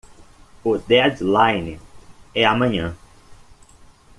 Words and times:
O 0.63 0.79
deadline 0.79 1.79
é 2.33 2.43
amanhã. 2.43 2.97